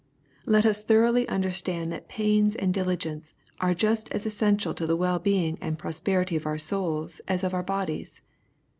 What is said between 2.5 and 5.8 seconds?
and diligence are just as essential to the well being and